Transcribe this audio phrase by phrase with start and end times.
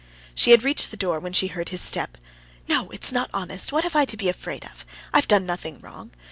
[0.33, 2.17] She had reached the door, when she heard his step.
[2.67, 2.89] "No!
[2.89, 3.71] it's not honest.
[3.71, 4.83] What have I to be afraid of?
[5.13, 6.09] I have done nothing wrong.